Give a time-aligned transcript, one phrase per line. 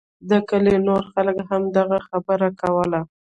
[0.29, 3.01] د کلي نورو خلکو هم دغه خبره کوله.